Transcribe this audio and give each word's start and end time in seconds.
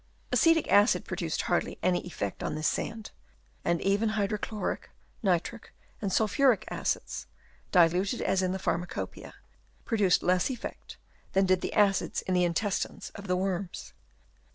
Acetic 0.31 0.67
acid 0.67 1.05
produced 1.05 1.43
hardly 1.43 1.77
any 1.83 1.99
effect 2.07 2.41
on 2.41 2.55
this 2.55 2.67
sand; 2.67 3.11
and 3.63 3.79
even 3.81 4.09
hydrochloric, 4.17 4.89
nitric 5.21 5.73
and 6.01 6.11
sulphuric 6.11 6.65
acids, 6.71 7.27
diluted 7.71 8.19
as 8.19 8.41
in 8.41 8.51
the 8.51 8.57
Pharmacopoeia, 8.57 9.35
produced 9.85 10.23
less 10.23 10.49
effect 10.49 10.97
than 11.33 11.45
did 11.45 11.61
the 11.61 11.73
acids 11.73 12.23
in 12.23 12.33
the 12.33 12.45
intestines 12.45 13.11
of 13.13 13.27
the 13.27 13.35
worms. 13.37 13.93